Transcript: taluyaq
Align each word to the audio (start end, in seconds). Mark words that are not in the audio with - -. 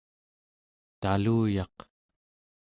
taluyaq 1.01 1.77